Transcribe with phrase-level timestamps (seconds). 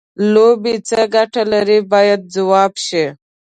[0.33, 3.05] لوبې څه ګټه لري باید ځواب شي.